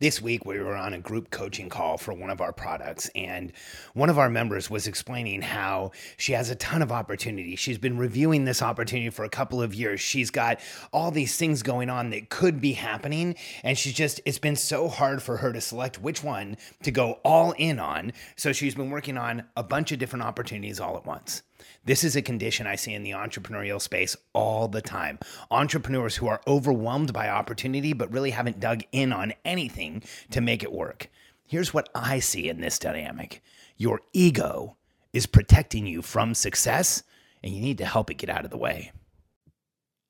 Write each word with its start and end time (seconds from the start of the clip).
This 0.00 0.20
week, 0.20 0.44
we 0.44 0.58
were 0.58 0.74
on 0.74 0.92
a 0.92 0.98
group 0.98 1.30
coaching 1.30 1.68
call 1.68 1.98
for 1.98 2.12
one 2.12 2.28
of 2.28 2.40
our 2.40 2.52
products, 2.52 3.08
and 3.14 3.52
one 3.92 4.10
of 4.10 4.18
our 4.18 4.28
members 4.28 4.68
was 4.68 4.88
explaining 4.88 5.40
how 5.40 5.92
she 6.16 6.32
has 6.32 6.50
a 6.50 6.56
ton 6.56 6.82
of 6.82 6.90
opportunity. 6.90 7.54
She's 7.54 7.78
been 7.78 7.96
reviewing 7.96 8.44
this 8.44 8.60
opportunity 8.60 9.10
for 9.10 9.24
a 9.24 9.28
couple 9.28 9.62
of 9.62 9.72
years. 9.72 10.00
She's 10.00 10.30
got 10.30 10.58
all 10.92 11.12
these 11.12 11.36
things 11.36 11.62
going 11.62 11.90
on 11.90 12.10
that 12.10 12.28
could 12.28 12.60
be 12.60 12.72
happening, 12.72 13.36
and 13.62 13.78
she's 13.78 13.94
just, 13.94 14.20
it's 14.24 14.40
been 14.40 14.56
so 14.56 14.88
hard 14.88 15.22
for 15.22 15.36
her 15.36 15.52
to 15.52 15.60
select 15.60 16.02
which 16.02 16.24
one 16.24 16.56
to 16.82 16.90
go 16.90 17.20
all 17.24 17.52
in 17.52 17.78
on. 17.78 18.12
So 18.34 18.52
she's 18.52 18.74
been 18.74 18.90
working 18.90 19.16
on 19.16 19.44
a 19.56 19.62
bunch 19.62 19.92
of 19.92 20.00
different 20.00 20.24
opportunities 20.24 20.80
all 20.80 20.96
at 20.96 21.06
once. 21.06 21.44
This 21.84 22.02
is 22.04 22.16
a 22.16 22.22
condition 22.22 22.66
I 22.66 22.76
see 22.76 22.94
in 22.94 23.02
the 23.02 23.10
entrepreneurial 23.10 23.80
space 23.80 24.16
all 24.32 24.68
the 24.68 24.80
time. 24.80 25.18
Entrepreneurs 25.50 26.16
who 26.16 26.26
are 26.26 26.40
overwhelmed 26.46 27.12
by 27.12 27.28
opportunity, 27.28 27.92
but 27.92 28.12
really 28.12 28.30
haven't 28.30 28.60
dug 28.60 28.82
in 28.92 29.12
on 29.12 29.34
anything 29.44 30.02
to 30.30 30.40
make 30.40 30.62
it 30.62 30.72
work. 30.72 31.08
Here's 31.46 31.74
what 31.74 31.88
I 31.94 32.20
see 32.20 32.48
in 32.48 32.60
this 32.60 32.78
dynamic 32.78 33.42
your 33.76 34.00
ego 34.12 34.76
is 35.12 35.26
protecting 35.26 35.86
you 35.86 36.02
from 36.02 36.34
success, 36.34 37.02
and 37.42 37.54
you 37.54 37.60
need 37.60 37.78
to 37.78 37.86
help 37.86 38.10
it 38.10 38.14
get 38.14 38.30
out 38.30 38.44
of 38.44 38.50
the 38.50 38.56
way. 38.56 38.92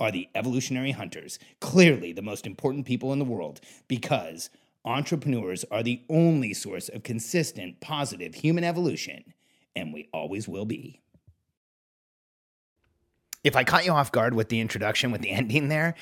are 0.00 0.10
the 0.10 0.28
evolutionary 0.34 0.90
hunters, 0.92 1.38
clearly 1.60 2.12
the 2.12 2.22
most 2.22 2.46
important 2.46 2.86
people 2.86 3.12
in 3.12 3.18
the 3.18 3.24
world, 3.24 3.60
because 3.88 4.50
entrepreneurs 4.84 5.64
are 5.70 5.82
the 5.82 6.02
only 6.08 6.52
source 6.52 6.88
of 6.88 7.02
consistent, 7.02 7.80
positive 7.80 8.34
human 8.34 8.64
evolution, 8.64 9.24
and 9.74 9.92
we 9.92 10.08
always 10.12 10.48
will 10.48 10.64
be. 10.64 11.00
If 13.42 13.56
I 13.56 13.64
caught 13.64 13.84
you 13.84 13.92
off 13.92 14.12
guard 14.12 14.34
with 14.34 14.48
the 14.48 14.60
introduction, 14.60 15.12
with 15.12 15.20
the 15.20 15.30
ending 15.30 15.68
there, 15.68 15.94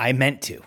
I 0.00 0.12
meant 0.12 0.42
to 0.42 0.62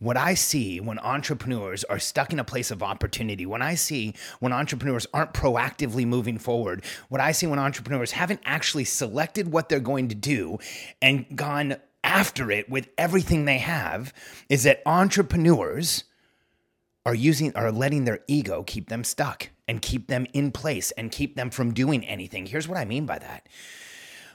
what 0.00 0.16
I 0.16 0.34
see 0.34 0.80
when 0.80 0.98
entrepreneurs 0.98 1.84
are 1.84 1.98
stuck 1.98 2.32
in 2.32 2.38
a 2.38 2.44
place 2.44 2.70
of 2.70 2.82
opportunity, 2.82 3.46
when 3.46 3.62
I 3.62 3.74
see 3.74 4.14
when 4.40 4.52
entrepreneurs 4.52 5.06
aren't 5.14 5.34
proactively 5.34 6.06
moving 6.06 6.38
forward, 6.38 6.84
what 7.08 7.20
I 7.20 7.32
see 7.32 7.46
when 7.46 7.58
entrepreneurs 7.58 8.12
haven't 8.12 8.40
actually 8.44 8.84
selected 8.84 9.52
what 9.52 9.68
they're 9.68 9.78
going 9.78 10.08
to 10.08 10.14
do 10.14 10.58
and 11.00 11.26
gone 11.36 11.76
after 12.02 12.50
it 12.50 12.68
with 12.70 12.88
everything 12.96 13.44
they 13.44 13.58
have, 13.58 14.14
is 14.48 14.62
that 14.62 14.82
entrepreneurs 14.86 16.04
are 17.04 17.14
using 17.14 17.54
are 17.54 17.70
letting 17.70 18.04
their 18.04 18.20
ego 18.26 18.62
keep 18.62 18.88
them 18.88 19.04
stuck 19.04 19.50
and 19.68 19.82
keep 19.82 20.08
them 20.08 20.26
in 20.32 20.50
place 20.50 20.90
and 20.92 21.12
keep 21.12 21.36
them 21.36 21.50
from 21.50 21.72
doing 21.72 22.06
anything. 22.06 22.46
Here's 22.46 22.66
what 22.66 22.78
I 22.78 22.84
mean 22.86 23.04
by 23.04 23.18
that 23.18 23.46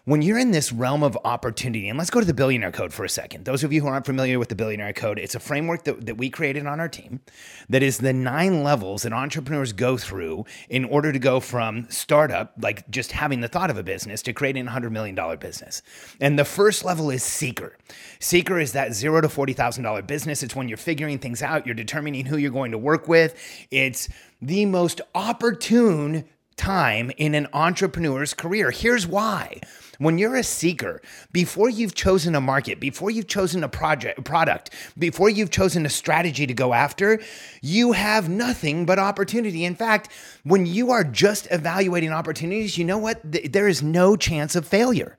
when 0.06 0.22
you're 0.22 0.38
in 0.38 0.52
this 0.52 0.72
realm 0.72 1.02
of 1.02 1.18
opportunity, 1.26 1.90
and 1.90 1.98
let's 1.98 2.12
go 2.12 2.20
to 2.20 2.26
the 2.26 2.34
billionaire 2.34 2.72
code 2.72 2.94
for 2.94 3.04
a 3.04 3.10
second. 3.10 3.46
Those 3.46 3.64
of 3.64 3.74
you 3.74 3.82
who 3.82 3.88
aren't 3.88 4.06
familiar 4.06 4.38
with 4.38 4.50
the 4.50 4.56
billionaire 4.56 4.94
code, 4.94 5.18
it's 5.18 5.34
a 5.34 5.40
framework 5.40 5.84
that, 5.86 6.06
that 6.06 6.18
we 6.18 6.30
created 6.30 6.68
on 6.68 6.80
our 6.80 6.88
team 6.88 7.22
that 7.70 7.82
is 7.82 7.98
the 7.98 8.14
nine 8.14 8.64
levels 8.64 9.02
that 9.02 9.14
entrepreneurs 9.14 9.74
go 9.74 9.98
through 9.98 10.46
in 10.70 10.86
order 10.86 11.12
to 11.12 11.18
go 11.18 11.40
from 11.40 11.88
startup, 11.90 12.54
like 12.62 12.88
just 12.92 13.14
having 13.14 13.42
the 13.42 13.48
thought 13.48 13.72
of 13.72 13.78
a 13.78 13.84
business, 13.84 14.22
to 14.22 14.32
creating 14.32 14.68
a 14.68 14.72
$100 14.72 14.92
million 14.92 15.16
business. 15.40 15.82
And 16.22 16.38
the 16.38 16.46
first 16.46 16.86
level 16.86 17.10
is 17.10 17.24
seeker. 17.24 17.76
Seeker 18.20 18.60
is 18.60 18.74
that 18.74 18.94
zero 18.94 19.22
to 19.22 19.28
$40,000 19.28 20.06
business. 20.06 20.44
It's 20.44 20.56
when 20.56 20.70
you're 20.70 20.78
figuring 20.78 21.18
things 21.18 21.42
out, 21.42 21.66
you're 21.66 21.74
determining 21.74 22.28
who 22.28 22.38
you're 22.38 22.52
going 22.52 22.72
to 22.72 22.78
work 22.78 23.08
with. 23.08 23.34
It's 23.72 24.08
the 24.40 24.68
most 24.68 25.02
opportune 25.16 26.26
time 26.58 27.12
in 27.18 27.36
an 27.36 27.48
entrepreneur's 27.54 28.34
career. 28.34 28.72
Here's 28.72 29.06
why. 29.06 29.60
When 29.98 30.18
you're 30.18 30.36
a 30.36 30.44
seeker, 30.44 31.02
before 31.32 31.70
you've 31.70 31.96
chosen 31.96 32.36
a 32.36 32.42
market, 32.42 32.80
before 32.80 33.10
you've 33.10 33.28
chosen 33.28 33.64
a 33.64 33.70
project, 33.70 34.24
product, 34.24 34.72
before 34.98 35.30
you've 35.30 35.52
chosen 35.52 35.86
a 35.86 35.90
strategy 35.90 36.46
to 36.48 36.54
go 36.54 36.74
after, 36.74 37.22
you 37.62 37.94
have 37.94 38.30
nothing 38.30 38.86
but 38.86 39.00
opportunity. 39.00 39.66
In 39.66 39.76
fact, 39.76 40.12
when 40.44 40.66
you 40.66 40.92
are 40.92 41.04
just 41.04 41.48
evaluating 41.52 42.12
opportunities, 42.12 42.78
you 42.78 42.86
know 42.86 42.98
what? 42.98 43.20
There 43.24 43.68
is 43.68 43.82
no 43.82 44.16
chance 44.16 44.56
of 44.56 44.68
failure. 44.68 45.18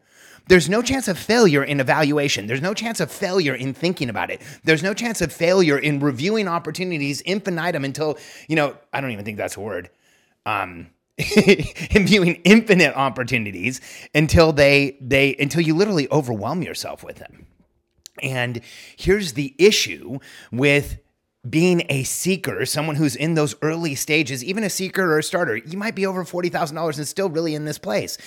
There's 0.48 0.68
no 0.68 0.80
chance 0.80 1.08
of 1.08 1.18
failure 1.18 1.64
in 1.64 1.80
evaluation. 1.80 2.46
There's 2.46 2.62
no 2.62 2.72
chance 2.72 3.00
of 3.00 3.10
failure 3.10 3.54
in 3.54 3.74
thinking 3.74 4.08
about 4.08 4.30
it. 4.30 4.40
There's 4.62 4.82
no 4.82 4.94
chance 4.94 5.20
of 5.20 5.32
failure 5.32 5.76
in 5.76 5.98
reviewing 5.98 6.46
opportunities 6.46 7.20
infinitum 7.22 7.84
until, 7.84 8.16
you 8.46 8.54
know, 8.54 8.76
I 8.92 9.00
don't 9.00 9.10
even 9.10 9.24
think 9.24 9.38
that's 9.38 9.56
a 9.56 9.60
word. 9.60 9.90
Um, 10.44 10.86
viewing 11.92 12.34
infinite 12.44 12.94
opportunities 12.94 13.80
until 14.14 14.52
they 14.52 14.98
they 15.00 15.34
until 15.36 15.62
you 15.62 15.74
literally 15.74 16.08
overwhelm 16.10 16.62
yourself 16.62 17.02
with 17.02 17.16
them. 17.16 17.46
And 18.22 18.60
here's 18.96 19.32
the 19.32 19.54
issue 19.58 20.18
with 20.50 20.98
being 21.48 21.84
a 21.88 22.02
seeker, 22.02 22.66
someone 22.66 22.96
who's 22.96 23.16
in 23.16 23.34
those 23.34 23.54
early 23.62 23.94
stages, 23.94 24.42
even 24.44 24.64
a 24.64 24.70
seeker 24.70 25.12
or 25.12 25.18
a 25.18 25.22
starter, 25.22 25.56
you 25.56 25.78
might 25.78 25.94
be 25.94 26.06
over 26.06 26.24
$40,000 26.24 26.96
and 26.96 27.06
still 27.06 27.28
really 27.28 27.54
in 27.54 27.64
this 27.64 27.78
place. 27.78 28.18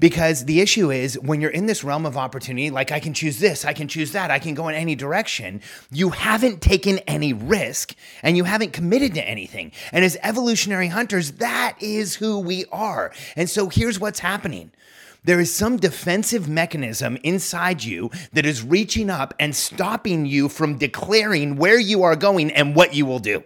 Because 0.00 0.44
the 0.44 0.60
issue 0.60 0.90
is 0.90 1.18
when 1.20 1.40
you're 1.40 1.50
in 1.50 1.66
this 1.66 1.84
realm 1.84 2.04
of 2.04 2.16
opportunity, 2.16 2.68
like 2.70 2.90
I 2.90 2.98
can 2.98 3.14
choose 3.14 3.38
this, 3.38 3.64
I 3.64 3.72
can 3.72 3.86
choose 3.86 4.12
that, 4.12 4.30
I 4.30 4.40
can 4.40 4.54
go 4.54 4.68
in 4.68 4.74
any 4.74 4.96
direction, 4.96 5.60
you 5.92 6.10
haven't 6.10 6.60
taken 6.60 6.98
any 7.00 7.32
risk 7.32 7.94
and 8.22 8.36
you 8.36 8.44
haven't 8.44 8.72
committed 8.72 9.14
to 9.14 9.26
anything. 9.26 9.70
And 9.92 10.04
as 10.04 10.16
evolutionary 10.22 10.88
hunters, 10.88 11.32
that 11.32 11.76
is 11.80 12.16
who 12.16 12.40
we 12.40 12.64
are. 12.72 13.12
And 13.36 13.48
so 13.48 13.68
here's 13.68 14.00
what's 14.00 14.18
happening. 14.18 14.72
There 15.24 15.40
is 15.40 15.54
some 15.54 15.78
defensive 15.78 16.48
mechanism 16.48 17.16
inside 17.22 17.82
you 17.82 18.10
that 18.34 18.44
is 18.44 18.62
reaching 18.62 19.08
up 19.08 19.32
and 19.38 19.56
stopping 19.56 20.26
you 20.26 20.50
from 20.50 20.76
declaring 20.76 21.56
where 21.56 21.78
you 21.78 22.02
are 22.02 22.16
going 22.16 22.50
and 22.50 22.76
what 22.76 22.94
you 22.94 23.06
will 23.06 23.20
do. 23.20 23.42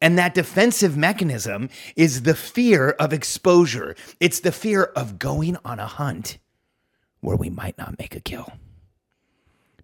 And 0.00 0.18
that 0.18 0.34
defensive 0.34 0.96
mechanism 0.96 1.70
is 1.96 2.22
the 2.22 2.34
fear 2.34 2.90
of 2.90 3.12
exposure. 3.12 3.96
It's 4.20 4.40
the 4.40 4.52
fear 4.52 4.84
of 4.84 5.18
going 5.18 5.56
on 5.64 5.78
a 5.78 5.86
hunt 5.86 6.38
where 7.20 7.36
we 7.36 7.50
might 7.50 7.78
not 7.78 7.98
make 7.98 8.14
a 8.14 8.20
kill. 8.20 8.52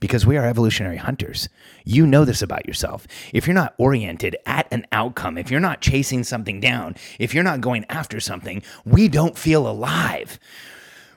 Because 0.00 0.26
we 0.26 0.36
are 0.36 0.46
evolutionary 0.46 0.96
hunters. 0.96 1.48
You 1.84 2.06
know 2.06 2.24
this 2.24 2.42
about 2.42 2.66
yourself. 2.66 3.06
If 3.32 3.46
you're 3.46 3.54
not 3.54 3.74
oriented 3.78 4.36
at 4.44 4.66
an 4.72 4.84
outcome, 4.92 5.38
if 5.38 5.50
you're 5.50 5.60
not 5.60 5.80
chasing 5.80 6.24
something 6.24 6.60
down, 6.60 6.96
if 7.20 7.32
you're 7.34 7.44
not 7.44 7.60
going 7.60 7.86
after 7.88 8.18
something, 8.18 8.62
we 8.84 9.08
don't 9.08 9.38
feel 9.38 9.66
alive. 9.66 10.38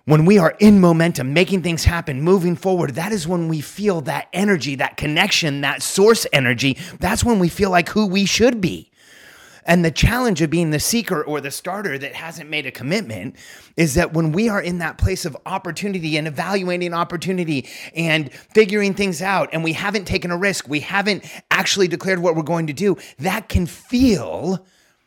When 0.05 0.25
we 0.25 0.37
are 0.37 0.55
in 0.59 0.79
momentum, 0.79 1.33
making 1.33 1.63
things 1.63 1.83
happen, 1.83 2.21
moving 2.21 2.55
forward, 2.55 2.91
that 2.91 3.11
is 3.11 3.27
when 3.27 3.47
we 3.47 3.59
feel 3.59 4.01
that 4.01 4.27
energy, 4.33 4.75
that 4.75 4.97
connection, 4.97 5.61
that 5.61 5.81
source 5.81 6.27
energy. 6.31 6.77
That's 6.99 7.23
when 7.23 7.39
we 7.39 7.49
feel 7.49 7.71
like 7.71 7.89
who 7.89 8.05
we 8.05 8.25
should 8.25 8.61
be. 8.61 8.91
And 9.65 9.83
the 9.83 9.89
challenge 9.89 10.43
of 10.43 10.51
being 10.51 10.69
the 10.69 10.79
seeker 10.79 11.23
or 11.23 11.41
the 11.41 11.49
starter 11.49 11.97
that 11.97 12.13
hasn't 12.13 12.51
made 12.51 12.67
a 12.67 12.71
commitment 12.71 13.35
is 13.75 13.95
that 13.95 14.13
when 14.13 14.31
we 14.31 14.47
are 14.47 14.61
in 14.61 14.77
that 14.77 14.99
place 14.99 15.25
of 15.25 15.35
opportunity 15.47 16.17
and 16.17 16.27
evaluating 16.27 16.93
opportunity 16.93 17.67
and 17.95 18.31
figuring 18.31 18.93
things 18.93 19.23
out, 19.23 19.49
and 19.53 19.63
we 19.63 19.73
haven't 19.73 20.05
taken 20.05 20.29
a 20.29 20.37
risk, 20.37 20.67
we 20.67 20.81
haven't 20.81 21.25
actually 21.49 21.87
declared 21.87 22.19
what 22.19 22.35
we're 22.35 22.43
going 22.43 22.67
to 22.67 22.73
do, 22.73 22.95
that 23.17 23.49
can 23.49 23.65
feel 23.65 24.63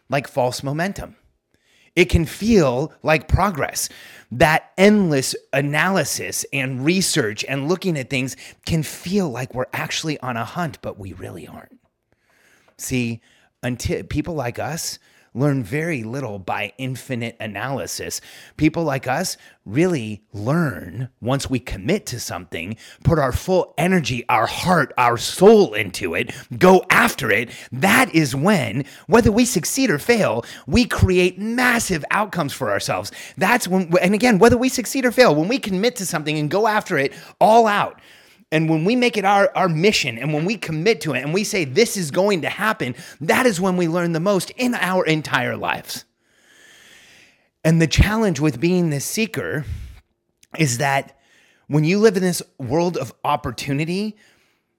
like 0.08 0.26
false 0.26 0.64
momentum. 0.64 1.14
It 1.96 2.06
can 2.06 2.24
feel 2.24 2.92
like 3.02 3.28
progress. 3.28 3.88
That 4.30 4.72
endless 4.76 5.34
analysis 5.52 6.44
and 6.52 6.84
research 6.84 7.44
and 7.48 7.68
looking 7.68 7.98
at 7.98 8.10
things 8.10 8.36
can 8.66 8.82
feel 8.82 9.30
like 9.30 9.54
we're 9.54 9.66
actually 9.72 10.18
on 10.20 10.36
a 10.36 10.44
hunt, 10.44 10.78
but 10.82 10.98
we 10.98 11.12
really 11.14 11.46
aren't. 11.46 11.78
See, 12.76 13.20
until 13.62 14.04
people 14.04 14.34
like 14.34 14.58
us, 14.58 14.98
learn 15.34 15.62
very 15.62 16.02
little 16.02 16.38
by 16.38 16.72
infinite 16.78 17.36
analysis. 17.40 18.20
People 18.56 18.84
like 18.84 19.06
us 19.06 19.36
really 19.64 20.22
learn 20.32 21.08
once 21.20 21.50
we 21.50 21.58
commit 21.58 22.06
to 22.06 22.18
something, 22.18 22.76
put 23.04 23.18
our 23.18 23.32
full 23.32 23.74
energy, 23.76 24.24
our 24.28 24.46
heart, 24.46 24.92
our 24.96 25.16
soul 25.16 25.74
into 25.74 26.14
it, 26.14 26.32
go 26.58 26.84
after 26.90 27.30
it. 27.30 27.50
That 27.70 28.14
is 28.14 28.34
when, 28.34 28.84
whether 29.06 29.30
we 29.30 29.44
succeed 29.44 29.90
or 29.90 29.98
fail, 29.98 30.44
we 30.66 30.86
create 30.86 31.38
massive 31.38 32.04
outcomes 32.10 32.52
for 32.52 32.70
ourselves. 32.70 33.12
That's 33.36 33.68
when, 33.68 33.92
and 34.00 34.14
again, 34.14 34.38
whether 34.38 34.56
we 34.56 34.68
succeed 34.68 35.04
or 35.04 35.12
fail, 35.12 35.34
when 35.34 35.48
we 35.48 35.58
commit 35.58 35.96
to 35.96 36.06
something 36.06 36.38
and 36.38 36.50
go 36.50 36.66
after 36.66 36.96
it 36.98 37.12
all 37.40 37.66
out. 37.66 38.00
And 38.50 38.70
when 38.70 38.84
we 38.84 38.96
make 38.96 39.16
it 39.16 39.24
our, 39.24 39.50
our 39.54 39.68
mission 39.68 40.16
and 40.18 40.32
when 40.32 40.44
we 40.44 40.56
commit 40.56 41.02
to 41.02 41.12
it 41.12 41.22
and 41.22 41.34
we 41.34 41.44
say 41.44 41.64
this 41.64 41.96
is 41.96 42.10
going 42.10 42.42
to 42.42 42.48
happen, 42.48 42.94
that 43.20 43.44
is 43.44 43.60
when 43.60 43.76
we 43.76 43.88
learn 43.88 44.12
the 44.12 44.20
most 44.20 44.50
in 44.50 44.74
our 44.74 45.04
entire 45.04 45.56
lives. 45.56 46.04
And 47.62 47.82
the 47.82 47.86
challenge 47.86 48.40
with 48.40 48.60
being 48.60 48.88
the 48.90 49.00
seeker 49.00 49.64
is 50.58 50.78
that 50.78 51.18
when 51.66 51.84
you 51.84 51.98
live 51.98 52.16
in 52.16 52.22
this 52.22 52.42
world 52.56 52.96
of 52.96 53.12
opportunity, 53.24 54.16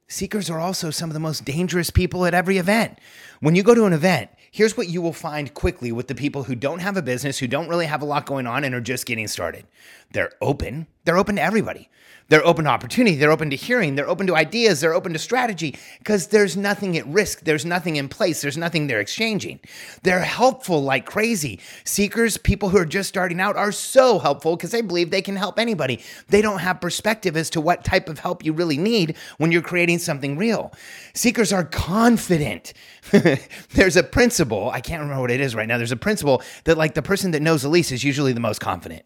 seekers 0.07 0.49
are 0.49 0.59
also 0.59 0.89
some 0.89 1.09
of 1.09 1.13
the 1.13 1.19
most 1.19 1.45
dangerous 1.45 1.91
people 1.91 2.25
at 2.25 2.33
every 2.33 2.57
event. 2.57 2.97
When 3.41 3.55
you 3.55 3.61
go 3.61 3.75
to 3.75 3.85
an 3.85 3.93
event, 3.93 4.31
here's 4.51 4.75
what 4.75 4.89
you 4.89 5.01
will 5.01 5.13
find 5.13 5.53
quickly 5.53 5.91
with 5.91 6.07
the 6.07 6.15
people 6.15 6.43
who 6.43 6.55
don't 6.55 6.79
have 6.79 6.97
a 6.97 7.03
business, 7.03 7.37
who 7.37 7.47
don't 7.47 7.69
really 7.69 7.85
have 7.85 8.01
a 8.01 8.05
lot 8.05 8.25
going 8.25 8.47
on, 8.47 8.63
and 8.63 8.73
are 8.73 8.81
just 8.81 9.05
getting 9.05 9.27
started. 9.27 9.67
They're 10.11 10.31
open, 10.41 10.87
they're 11.05 11.17
open 11.17 11.35
to 11.35 11.41
everybody. 11.41 11.89
They're 12.29 12.45
open 12.45 12.65
to 12.65 12.71
opportunity. 12.71 13.15
They're 13.15 13.31
open 13.31 13.49
to 13.49 13.55
hearing. 13.55 13.95
They're 13.95 14.07
open 14.07 14.27
to 14.27 14.35
ideas. 14.35 14.81
They're 14.81 14.93
open 14.93 15.13
to 15.13 15.19
strategy 15.19 15.77
because 15.97 16.27
there's 16.27 16.55
nothing 16.55 16.95
at 16.95 17.07
risk. 17.07 17.41
There's 17.41 17.65
nothing 17.65 17.95
in 17.95 18.07
place. 18.07 18.41
There's 18.41 18.57
nothing 18.57 18.85
they're 18.85 18.99
exchanging. 18.99 19.59
They're 20.03 20.19
helpful 20.19 20.83
like 20.83 21.07
crazy. 21.07 21.59
Seekers, 21.83 22.37
people 22.37 22.69
who 22.69 22.77
are 22.77 22.85
just 22.85 23.09
starting 23.09 23.41
out, 23.41 23.57
are 23.57 23.71
so 23.71 24.19
helpful 24.19 24.55
because 24.55 24.69
they 24.69 24.81
believe 24.81 25.09
they 25.09 25.23
can 25.23 25.35
help 25.35 25.57
anybody. 25.57 26.03
They 26.27 26.43
don't 26.43 26.59
have 26.59 26.79
perspective 26.79 27.35
as 27.35 27.49
to 27.51 27.61
what 27.61 27.83
type 27.83 28.07
of 28.07 28.19
help 28.19 28.45
you 28.45 28.53
really 28.53 28.77
need 28.77 29.17
when 29.39 29.51
you're 29.51 29.63
creating 29.63 29.97
something 29.97 30.37
real. 30.37 30.71
Seekers 31.15 31.51
are 31.51 31.63
confident. 31.63 32.73
there's 33.73 33.97
a 33.97 34.03
principle, 34.03 34.69
I 34.69 34.81
can't 34.81 35.01
remember 35.01 35.21
what 35.21 35.31
it 35.31 35.41
is 35.41 35.55
right 35.55 35.67
now. 35.67 35.77
There's 35.77 35.91
a 35.91 35.97
principle 35.97 36.43
that, 36.65 36.77
like, 36.77 36.93
the 36.93 37.01
person 37.01 37.31
that 37.31 37.41
knows 37.41 37.63
the 37.63 37.69
least 37.69 37.91
is 37.91 38.03
usually 38.03 38.33
the 38.33 38.39
most 38.39 38.61
confident. 38.61 39.03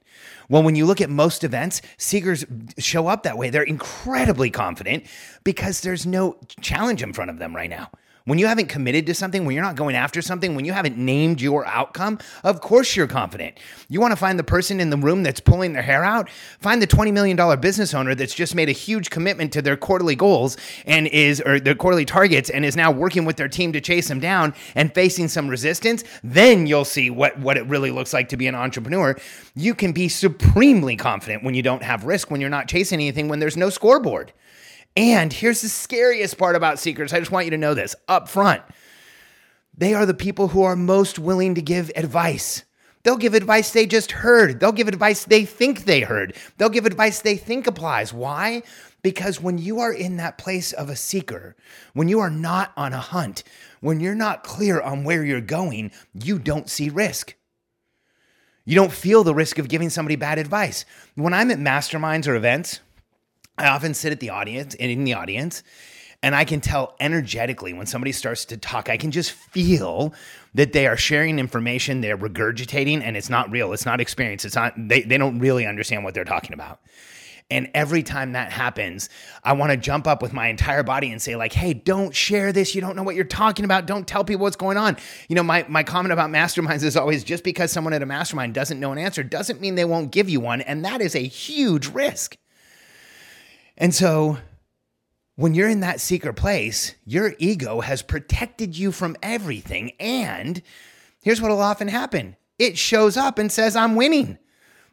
Well, 0.50 0.62
when 0.62 0.76
you 0.76 0.86
look 0.86 0.93
at 1.02 1.10
most 1.10 1.44
events, 1.44 1.82
seekers 1.98 2.46
show 2.78 3.08
up 3.08 3.24
that 3.24 3.38
way. 3.38 3.50
They're 3.50 3.64
incredibly 3.64 4.50
confident 4.50 5.06
because 5.44 5.82
there's 5.82 6.06
no 6.06 6.38
challenge 6.62 7.04
in 7.04 7.14
front 7.14 7.32
of 7.32 7.40
them 7.40 7.56
right 7.56 7.70
now. 7.70 7.90
When 8.26 8.40
you 8.40 8.48
haven't 8.48 8.70
committed 8.70 9.06
to 9.08 9.14
something, 9.14 9.44
when 9.44 9.54
you're 9.54 9.66
not 9.66 9.76
going 9.76 9.98
after 9.98 10.22
something, 10.22 10.56
when 10.56 10.64
you 10.64 10.72
haven't 10.72 10.98
named 10.98 11.42
your 11.42 11.66
outcome, 11.66 12.20
of 12.46 12.62
course 12.62 12.96
you're 12.96 13.06
confident. 13.06 13.58
You 13.90 14.00
want 14.00 14.14
to 14.14 14.16
find 14.16 14.40
the 14.40 14.46
person 14.46 14.80
in 14.80 14.90
the 14.90 14.96
room 14.96 15.24
that's 15.24 15.42
pulling 15.42 15.74
their 15.74 15.82
hair 15.82 16.06
out? 16.06 16.30
Find 16.62 16.82
the 16.82 16.88
$20 16.88 17.12
million 17.12 17.60
business 17.60 17.94
owner 17.94 18.16
that's 18.16 18.34
just 18.34 18.56
made 18.56 18.70
a 18.70 18.74
huge 18.74 19.10
commitment 19.10 19.52
to 19.54 19.62
their 19.62 19.76
quarterly 19.76 20.16
goals 20.16 20.56
and 20.86 21.08
is, 21.08 21.42
or 21.42 21.60
their 21.60 21.76
quarterly 21.76 22.06
targets, 22.06 22.50
and 22.50 22.64
is 22.64 22.78
now 22.78 22.92
working 22.92 23.26
with 23.26 23.36
their 23.36 23.50
team 23.50 23.74
to 23.74 23.82
chase 23.82 24.08
them 24.08 24.22
down 24.22 24.54
and 24.74 24.94
facing 24.94 25.28
some 25.28 25.50
resistance. 25.50 26.06
Then 26.24 26.66
you'll 26.66 26.86
see 26.86 27.10
what, 27.10 27.38
what 27.40 27.58
it 27.58 27.66
really 27.66 27.92
looks 27.92 28.14
like 28.14 28.30
to 28.30 28.38
be 28.38 28.48
an 28.48 28.56
entrepreneur. 28.56 29.18
You 29.54 29.76
can 29.76 29.92
be 29.92 30.08
supremely 30.08 30.96
confident 30.96 31.44
when 31.44 31.56
you 31.56 31.62
don't 31.62 31.84
have 31.84 32.06
risk, 32.06 32.32
when 32.32 32.40
you're 32.40 32.50
not 32.50 32.70
chasing 32.70 33.02
anything, 33.02 33.28
when 33.28 33.40
there's 33.40 33.58
no 33.58 33.70
scoreboard. 33.70 34.32
And 34.96 35.34
here's 35.34 35.62
the 35.62 35.70
scariest 35.70 36.38
part 36.38 36.56
about 36.56 36.80
seekers. 36.80 37.14
I 37.14 37.20
just 37.20 37.32
want 37.32 37.46
you 37.46 37.52
to 37.52 37.58
know 37.58 37.74
this 37.74 37.96
up 38.08 38.30
front. 38.30 38.62
They 39.76 39.94
are 39.94 40.06
the 40.06 40.14
people 40.14 40.50
who 40.50 40.64
are 40.64 40.76
most 40.76 41.18
willing 41.18 41.56
to 41.56 41.62
give 41.62 41.92
advice. 41.96 42.64
They'll 43.04 43.18
give 43.18 43.34
advice 43.34 43.72
they 43.72 43.86
just 43.86 44.12
heard. 44.12 44.60
They'll 44.60 44.72
give 44.72 44.88
advice 44.88 45.26
they 45.26 45.46
think 45.46 45.84
they 45.84 46.02
heard. 46.02 46.36
They'll 46.58 46.70
give 46.70 46.86
advice 46.86 47.20
they 47.20 47.36
think 47.36 47.68
applies. 47.68 48.14
Why? 48.14 48.64
Because 49.02 49.42
when 49.42 49.58
you 49.58 49.80
are 49.80 49.92
in 49.92 50.18
that 50.18 50.38
place 50.38 50.72
of 50.72 50.90
a 50.90 50.96
seeker, 50.96 51.58
when 51.94 52.08
you 52.08 52.20
are 52.22 52.30
not 52.30 52.72
on 52.78 52.94
a 52.94 53.00
hunt, 53.00 53.44
when 53.82 54.00
you're 54.00 54.16
not 54.16 54.44
clear 54.44 54.80
on 54.80 55.04
where 55.04 55.26
you're 55.26 55.42
going, 55.42 55.92
you 56.14 56.40
don't 56.40 56.70
see 56.70 56.90
risk. 56.90 57.36
You 58.64 58.76
don't 58.76 58.94
feel 58.94 59.26
the 59.26 59.36
risk 59.36 59.60
of 59.60 59.68
giving 59.68 59.90
somebody 59.90 60.16
bad 60.16 60.40
advice. 60.40 60.86
When 61.16 61.34
I'm 61.34 61.52
at 61.52 61.60
masterminds 61.60 62.28
or 62.28 62.36
events, 62.36 62.80
I 63.58 63.68
often 63.68 63.94
sit 63.94 64.12
at 64.12 64.20
the 64.20 64.32
audience 64.32 64.74
in 64.76 65.04
the 65.04 65.14
audience 65.14 65.64
and 66.24 66.34
I 66.34 66.46
can 66.46 66.62
tell 66.62 66.96
energetically 67.02 67.74
when 67.74 67.86
somebody 67.86 68.14
starts 68.14 68.46
to 68.46 68.58
talk, 68.58 68.90
I 68.90 68.96
can 68.96 69.12
just 69.12 69.32
feel 69.32 70.14
that 70.54 70.72
they 70.72 70.88
are 70.88 70.96
sharing 70.96 71.38
information, 71.38 72.00
they're 72.00 72.18
regurgitating, 72.18 73.02
and 73.04 73.18
it's 73.18 73.30
not 73.30 73.52
real. 73.52 73.74
It's 73.74 73.86
not 73.86 74.00
experience. 74.00 74.46
It's 74.46 74.56
not, 74.56 74.74
they, 74.78 75.02
they 75.02 75.18
don't 75.18 75.40
really 75.40 75.66
understand 75.66 76.06
what 76.06 76.14
they're 76.14 76.24
talking 76.24 76.54
about. 76.54 76.80
And 77.52 77.70
every 77.74 78.04
time 78.04 78.32
that 78.32 78.54
happens, 78.54 79.10
I 79.44 79.52
want 79.52 79.72
to 79.72 79.78
jump 79.78 80.08
up 80.08 80.22
with 80.22 80.32
my 80.32 80.48
entire 80.48 80.82
body 80.82 81.12
and 81.12 81.22
say, 81.22 81.36
like, 81.36 81.52
hey, 81.52 81.74
don't 81.74 82.16
share 82.16 82.54
this. 82.54 82.74
You 82.74 82.80
don't 82.80 82.96
know 82.96 83.04
what 83.04 83.16
you're 83.16 83.26
talking 83.26 83.66
about. 83.66 83.86
Don't 83.86 84.08
tell 84.08 84.24
people 84.24 84.44
what's 84.44 84.56
going 84.56 84.78
on. 84.78 84.96
You 85.28 85.36
know, 85.36 85.44
my, 85.44 85.66
my 85.68 85.84
comment 85.84 86.14
about 86.14 86.30
masterminds 86.30 86.84
is 86.84 86.96
always 86.96 87.24
just 87.26 87.44
because 87.44 87.70
someone 87.70 87.94
at 87.94 88.02
a 88.02 88.06
mastermind 88.06 88.54
doesn't 88.54 88.80
know 88.80 88.94
an 88.94 88.98
answer 88.98 89.24
doesn't 89.24 89.60
mean 89.60 89.76
they 89.76 89.86
won't 89.86 90.12
give 90.12 90.30
you 90.30 90.40
one. 90.40 90.62
And 90.62 90.86
that 90.86 91.02
is 91.02 91.16
a 91.16 91.20
huge 91.20 91.88
risk. 91.88 92.38
And 93.78 93.94
so 93.94 94.38
when 95.36 95.54
you're 95.54 95.70
in 95.70 95.80
that 95.80 96.02
seeker 96.02 96.34
place, 96.34 96.96
your 97.06 97.34
ego 97.40 97.82
has 97.82 98.02
protected 98.02 98.78
you 98.78 98.92
from 98.92 99.16
everything. 99.24 99.92
And 100.00 100.62
here's 101.22 101.42
what 101.42 101.50
will 101.50 101.62
often 101.62 101.88
happen 101.88 102.36
it 102.60 102.78
shows 102.78 103.18
up 103.18 103.40
and 103.40 103.52
says, 103.52 103.76
I'm 103.76 103.96
winning. 103.96 104.38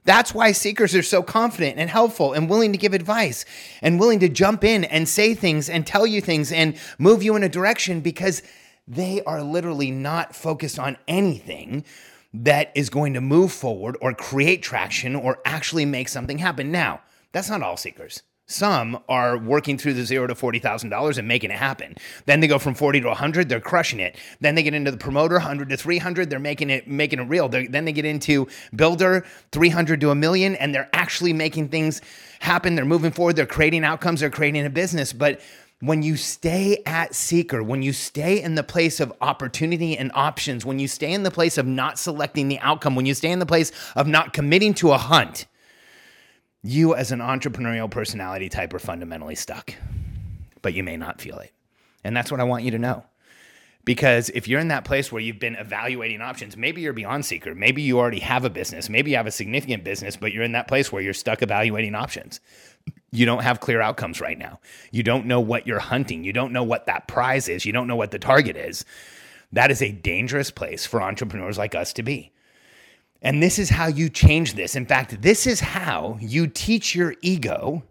That's 0.04 0.32
why 0.32 0.52
seekers 0.52 0.94
are 0.94 1.02
so 1.02 1.22
confident 1.22 1.78
and 1.78 1.90
helpful 1.90 2.32
and 2.32 2.48
willing 2.48 2.72
to 2.72 2.78
give 2.78 2.94
advice 2.94 3.44
and 3.82 4.00
willing 4.00 4.20
to 4.20 4.30
jump 4.30 4.64
in 4.64 4.84
and 4.84 5.06
say 5.06 5.34
things 5.34 5.68
and 5.68 5.86
tell 5.86 6.06
you 6.06 6.22
things 6.22 6.50
and 6.50 6.78
move 6.98 7.22
you 7.22 7.36
in 7.36 7.42
a 7.42 7.50
direction 7.50 8.00
because 8.00 8.42
they 8.88 9.22
are 9.24 9.42
literally 9.42 9.90
not 9.90 10.34
focused 10.34 10.78
on 10.78 10.96
anything 11.06 11.84
that 12.32 12.72
is 12.74 12.88
going 12.88 13.12
to 13.12 13.20
move 13.20 13.52
forward 13.52 13.96
or 14.00 14.14
create 14.14 14.62
traction 14.62 15.14
or 15.14 15.38
actually 15.44 15.84
make 15.84 16.08
something 16.08 16.38
happen. 16.38 16.72
Now, 16.72 17.02
that's 17.32 17.50
not 17.50 17.62
all 17.62 17.76
seekers. 17.76 18.22
Some 18.50 18.98
are 19.08 19.38
working 19.38 19.78
through 19.78 19.94
the 19.94 20.04
zero 20.04 20.26
to 20.26 20.34
forty 20.34 20.58
thousand 20.58 20.90
dollars 20.90 21.18
and 21.18 21.28
making 21.28 21.52
it 21.52 21.56
happen. 21.56 21.96
Then 22.26 22.40
they 22.40 22.48
go 22.48 22.58
from 22.58 22.74
forty 22.74 23.00
to 23.00 23.14
hundred, 23.14 23.48
they're 23.48 23.60
crushing 23.60 24.00
it. 24.00 24.16
Then 24.40 24.56
they 24.56 24.64
get 24.64 24.74
into 24.74 24.90
the 24.90 24.96
promoter, 24.96 25.38
hundred 25.38 25.68
to 25.68 25.76
three 25.76 25.98
hundred, 25.98 26.30
they're 26.30 26.40
making 26.40 26.68
it 26.68 26.88
making 26.88 27.20
it 27.20 27.28
real. 27.28 27.48
They're, 27.48 27.68
then 27.68 27.84
they 27.84 27.92
get 27.92 28.04
into 28.04 28.48
builder, 28.74 29.24
three 29.52 29.68
hundred 29.68 30.00
to 30.00 30.10
a 30.10 30.16
million, 30.16 30.56
and 30.56 30.74
they're 30.74 30.90
actually 30.92 31.32
making 31.32 31.68
things 31.68 32.00
happen. 32.40 32.74
They're 32.74 32.84
moving 32.84 33.12
forward. 33.12 33.36
They're 33.36 33.46
creating 33.46 33.84
outcomes. 33.84 34.18
They're 34.18 34.30
creating 34.30 34.66
a 34.66 34.70
business. 34.70 35.12
But 35.12 35.40
when 35.78 36.02
you 36.02 36.16
stay 36.16 36.82
at 36.86 37.14
seeker, 37.14 37.62
when 37.62 37.82
you 37.82 37.92
stay 37.92 38.42
in 38.42 38.56
the 38.56 38.64
place 38.64 38.98
of 38.98 39.12
opportunity 39.20 39.96
and 39.96 40.10
options, 40.12 40.66
when 40.66 40.80
you 40.80 40.88
stay 40.88 41.12
in 41.12 41.22
the 41.22 41.30
place 41.30 41.56
of 41.56 41.66
not 41.66 42.00
selecting 42.00 42.48
the 42.48 42.58
outcome, 42.58 42.96
when 42.96 43.06
you 43.06 43.14
stay 43.14 43.30
in 43.30 43.38
the 43.38 43.46
place 43.46 43.70
of 43.94 44.08
not 44.08 44.32
committing 44.32 44.74
to 44.74 44.90
a 44.90 44.98
hunt 44.98 45.46
you 46.62 46.94
as 46.94 47.12
an 47.12 47.20
entrepreneurial 47.20 47.90
personality 47.90 48.48
type 48.48 48.74
are 48.74 48.78
fundamentally 48.78 49.34
stuck, 49.34 49.74
but 50.62 50.74
you 50.74 50.82
may 50.82 50.96
not 50.96 51.20
feel 51.20 51.38
it. 51.38 51.52
And 52.04 52.16
that's 52.16 52.30
what 52.30 52.40
I 52.40 52.44
want 52.44 52.64
you 52.64 52.70
to 52.72 52.78
know. 52.78 53.04
Because 53.84 54.28
if 54.30 54.46
you're 54.46 54.60
in 54.60 54.68
that 54.68 54.84
place 54.84 55.10
where 55.10 55.22
you've 55.22 55.38
been 55.38 55.56
evaluating 55.56 56.20
options, 56.20 56.56
maybe 56.56 56.82
you're 56.82 56.92
beyond 56.92 57.24
seeker, 57.24 57.54
maybe 57.54 57.80
you 57.80 57.98
already 57.98 58.20
have 58.20 58.44
a 58.44 58.50
business, 58.50 58.90
maybe 58.90 59.10
you 59.10 59.16
have 59.16 59.26
a 59.26 59.30
significant 59.30 59.84
business, 59.84 60.16
but 60.16 60.32
you're 60.32 60.44
in 60.44 60.52
that 60.52 60.68
place 60.68 60.92
where 60.92 61.00
you're 61.00 61.14
stuck 61.14 61.42
evaluating 61.42 61.94
options. 61.94 62.40
You 63.10 63.24
don't 63.24 63.42
have 63.42 63.60
clear 63.60 63.80
outcomes 63.80 64.20
right 64.20 64.38
now. 64.38 64.60
You 64.92 65.02
don't 65.02 65.26
know 65.26 65.40
what 65.40 65.66
you're 65.66 65.80
hunting. 65.80 66.24
You 66.24 66.32
don't 66.32 66.52
know 66.52 66.62
what 66.62 66.86
that 66.86 67.08
prize 67.08 67.48
is. 67.48 67.64
You 67.64 67.72
don't 67.72 67.86
know 67.86 67.96
what 67.96 68.10
the 68.10 68.18
target 68.18 68.56
is. 68.56 68.84
That 69.52 69.70
is 69.70 69.82
a 69.82 69.90
dangerous 69.90 70.50
place 70.50 70.86
for 70.86 71.02
entrepreneurs 71.02 71.58
like 71.58 71.74
us 71.74 71.92
to 71.94 72.02
be. 72.02 72.32
And 73.22 73.42
this 73.42 73.58
is 73.58 73.68
how 73.68 73.86
you 73.86 74.08
change 74.08 74.54
this. 74.54 74.74
In 74.76 74.86
fact, 74.86 75.20
this 75.22 75.46
is 75.46 75.60
how 75.60 76.18
you 76.20 76.46
teach 76.46 76.94
your 76.94 77.14
ego 77.20 77.82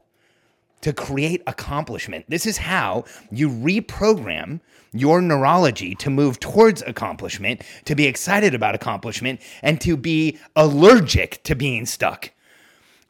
to 0.82 0.94
create 0.94 1.44
accomplishment. 1.46 2.26
This 2.30 2.46
is 2.46 2.58
how 2.58 3.06
you 3.32 3.50
reprogram 3.50 4.62
your 4.92 5.22
neurology 5.22 5.94
to 5.96 6.10
move 6.10 6.40
towards 6.40 6.82
accomplishment, 6.84 7.62
to 7.86 7.96
be 7.96 8.06
excited 8.08 8.56
about 8.56 8.76
accomplishment, 8.76 9.42
and 9.62 9.80
to 9.82 9.96
be 9.96 10.40
allergic 10.56 11.44
to 11.44 11.56
being 11.56 11.86
stuck. 11.86 12.32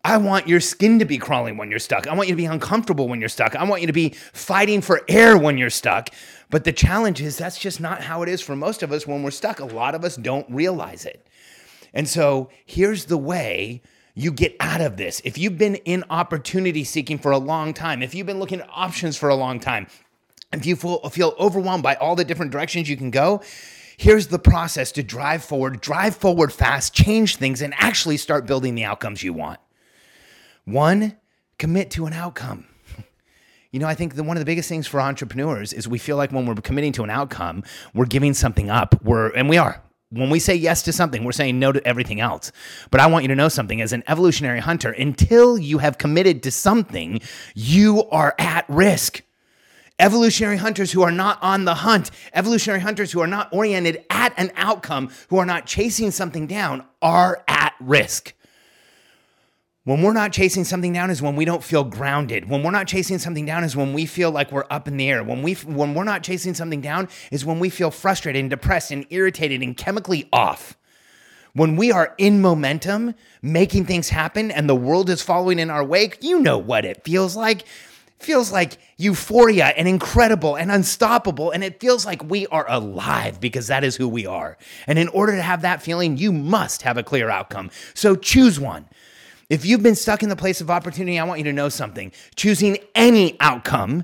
I 0.04 0.18
want 0.18 0.48
your 0.48 0.62
skin 0.62 1.00
to 1.00 1.06
be 1.06 1.18
crawling 1.18 1.58
when 1.58 1.70
you're 1.70 1.80
stuck. 1.80 2.08
I 2.08 2.16
want 2.16 2.30
you 2.30 2.34
to 2.34 2.38
be 2.38 2.46
uncomfortable 2.46 3.10
when 3.10 3.20
you're 3.20 3.30
stuck. 3.30 3.56
I 3.56 3.66
want 3.66 3.82
you 3.82 3.88
to 3.88 3.94
be 3.94 4.10
fighting 4.34 4.82
for 4.82 5.02
air 5.10 5.38
when 5.38 5.58
you're 5.58 5.70
stuck. 5.70 6.10
But 6.50 6.64
the 6.64 6.72
challenge 6.72 7.22
is 7.22 7.38
that's 7.38 7.60
just 7.60 7.82
not 7.82 8.02
how 8.02 8.24
it 8.24 8.30
is 8.30 8.42
for 8.42 8.56
most 8.56 8.82
of 8.82 8.92
us 8.92 9.06
when 9.06 9.24
we're 9.24 9.32
stuck. 9.32 9.60
A 9.60 9.66
lot 9.66 9.96
of 9.96 10.06
us 10.06 10.16
don't 10.16 10.50
realize 10.50 11.06
it. 11.06 11.28
And 11.94 12.08
so 12.08 12.50
here's 12.66 13.06
the 13.06 13.18
way 13.18 13.82
you 14.16 14.32
get 14.32 14.56
out 14.60 14.82
of 14.82 14.98
this. 14.98 15.22
If 15.24 15.38
you've 15.38 15.58
been 15.58 15.76
in 15.76 16.04
opportunity 16.10 16.84
seeking 16.84 17.18
for 17.18 17.32
a 17.32 17.38
long 17.38 17.74
time, 17.74 18.02
if 18.02 18.14
you've 18.14 18.28
been 18.28 18.40
looking 18.40 18.62
at 18.62 18.70
options 18.72 19.18
for 19.18 19.30
a 19.30 19.36
long 19.36 19.60
time, 19.60 19.88
if 20.52 20.66
you 20.66 20.76
feel, 20.76 21.00
feel 21.10 21.36
overwhelmed 21.40 21.84
by 21.84 21.96
all 21.96 22.16
the 22.16 22.26
different 22.26 22.52
directions 22.52 22.90
you 22.90 22.98
can 22.98 23.12
go, 23.12 23.42
Here's 24.00 24.28
the 24.28 24.40
process 24.40 24.94
to 24.94 25.04
drive 25.04 25.44
forward, 25.44 25.82
drive 25.82 26.16
forward 26.16 26.54
fast, 26.54 26.94
change 26.94 27.36
things, 27.36 27.62
and 27.62 27.74
actually 27.78 28.16
start 28.16 28.46
building 28.46 28.74
the 28.74 28.86
outcomes 28.86 29.24
you 29.24 29.34
want. 29.34 29.60
One, 30.64 31.18
commit 31.58 31.92
to 31.92 32.06
an 32.06 32.14
outcome. 32.14 32.66
You 33.72 33.80
know, 33.80 33.86
I 33.86 33.94
think 33.94 34.16
the, 34.16 34.24
one 34.24 34.36
of 34.36 34.42
the 34.42 34.46
biggest 34.46 34.68
things 34.68 34.88
for 34.88 35.00
entrepreneurs 35.00 35.74
is 35.74 35.88
we 35.88 36.00
feel 36.00 36.18
like 36.18 36.32
when 36.32 36.48
we're 36.48 36.56
committing 36.56 36.92
to 36.94 37.04
an 37.04 37.12
outcome, 37.12 37.64
we're 37.94 38.08
giving 38.08 38.34
something 38.34 38.68
up. 38.68 39.00
We're 39.04 39.30
and 39.36 39.48
we 39.48 39.60
are. 39.60 39.84
When 40.12 40.32
we 40.32 40.40
say 40.40 40.56
yes 40.56 40.82
to 40.84 40.92
something, 40.92 41.24
we're 41.24 41.32
saying 41.32 41.60
no 41.60 41.72
to 41.72 41.88
everything 41.88 42.20
else. 42.20 42.52
But 42.90 43.00
I 43.00 43.06
want 43.06 43.24
you 43.24 43.28
to 43.28 43.36
know 43.36 43.48
something 43.48 43.80
as 43.80 43.94
an 43.94 44.04
evolutionary 44.08 44.60
hunter, 44.60 44.92
until 44.92 45.58
you 45.58 45.78
have 45.78 46.00
committed 46.00 46.42
to 46.44 46.52
something, 46.52 47.22
you 47.54 48.06
are 48.10 48.34
at 48.40 48.66
risk. 48.68 49.22
Evolutionary 50.00 50.58
hunters 50.58 50.92
who 50.92 51.04
are 51.04 51.12
not 51.12 51.38
on 51.44 51.66
the 51.66 51.76
hunt, 51.76 52.10
evolutionary 52.34 52.80
hunters 52.80 53.12
who 53.12 53.20
are 53.20 53.28
not 53.28 53.54
oriented 53.54 54.04
at 54.10 54.34
an 54.38 54.52
outcome, 54.56 55.12
who 55.28 55.38
are 55.38 55.46
not 55.46 55.68
chasing 55.68 56.10
something 56.10 56.48
down, 56.48 56.84
are 57.02 57.44
at 57.48 57.76
risk. 57.80 58.34
When 59.90 60.04
we're 60.04 60.14
not 60.14 60.32
chasing 60.32 60.66
something 60.66 60.94
down 60.94 61.10
is 61.10 61.20
when 61.20 61.36
we 61.36 61.46
don't 61.46 61.64
feel 61.64 61.84
grounded. 61.84 62.48
When 62.48 62.62
we're 62.62 62.70
not 62.70 62.86
chasing 62.86 63.18
something 63.18 63.48
down 63.48 63.64
is 63.64 63.76
when 63.76 63.92
we 63.92 64.06
feel 64.06 64.30
like 64.30 64.52
we're 64.52 64.68
up 64.70 64.88
in 64.88 64.98
the 64.98 65.10
air. 65.10 65.24
When 65.24 65.42
we 65.42 65.56
when 65.56 65.96
we're 65.96 66.04
not 66.04 66.22
chasing 66.22 66.54
something 66.54 66.80
down 66.80 67.08
is 67.32 67.44
when 67.44 67.58
we 67.58 67.72
feel 67.72 67.90
frustrated 67.90 68.40
and 68.40 68.52
depressed 68.52 68.92
and 68.92 69.08
irritated 69.10 69.64
and 69.64 69.76
chemically 69.76 70.30
off. 70.32 70.78
When 71.54 71.76
we 71.76 71.92
are 71.92 72.14
in 72.20 72.40
momentum, 72.40 73.16
making 73.42 73.86
things 73.86 74.10
happen 74.10 74.52
and 74.52 74.70
the 74.70 74.76
world 74.76 75.10
is 75.10 75.24
following 75.24 75.58
in 75.58 75.72
our 75.72 75.84
wake, 75.84 76.20
you 76.22 76.40
know 76.40 76.60
what 76.60 76.86
it 76.86 77.04
feels 77.04 77.36
like. 77.36 77.62
It 77.62 77.66
feels 78.20 78.52
like 78.52 78.78
euphoria 78.98 79.70
and 79.70 79.88
incredible 79.88 80.56
and 80.56 80.72
unstoppable 80.72 81.50
and 81.50 81.64
it 81.64 81.80
feels 81.80 82.06
like 82.06 82.24
we 82.24 82.46
are 82.46 82.70
alive 82.70 83.42
because 83.42 83.66
that 83.66 83.84
is 83.84 83.96
who 83.96 84.08
we 84.08 84.28
are. 84.28 84.56
And 84.86 85.00
in 85.00 85.08
order 85.08 85.36
to 85.36 85.42
have 85.42 85.64
that 85.64 85.82
feeling, 85.82 86.16
you 86.16 86.32
must 86.32 86.84
have 86.84 87.00
a 87.00 87.04
clear 87.04 87.32
outcome. 87.32 87.72
So 87.96 88.16
choose 88.16 88.60
one. 88.60 88.86
If 89.50 89.66
you've 89.66 89.82
been 89.82 89.96
stuck 89.96 90.22
in 90.22 90.30
the 90.30 90.36
place 90.36 90.62
of 90.62 90.70
opportunity, 90.70 91.18
I 91.18 91.24
want 91.24 91.40
you 91.40 91.46
to 91.46 91.54
know 91.54 91.70
something. 91.70 92.12
Choosing 92.36 92.78
any 92.94 93.36
outcome 93.40 94.04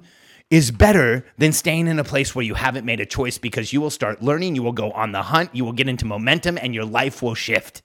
is 0.49 0.71
better 0.71 1.23
than 1.37 1.51
staying 1.51 1.87
in 1.87 1.99
a 1.99 2.03
place 2.03 2.33
where 2.33 2.43
you 2.43 2.55
haven't 2.55 2.83
made 2.83 2.99
a 2.99 3.05
choice 3.05 3.37
because 3.37 3.71
you 3.71 3.79
will 3.79 3.91
start 3.91 4.23
learning, 4.23 4.55
you 4.55 4.63
will 4.63 4.71
go 4.71 4.89
on 4.91 5.11
the 5.11 5.21
hunt, 5.21 5.53
you 5.53 5.63
will 5.63 5.71
get 5.71 5.87
into 5.87 6.05
momentum, 6.05 6.57
and 6.57 6.73
your 6.73 6.85
life 6.85 7.21
will 7.21 7.35
shift. 7.35 7.83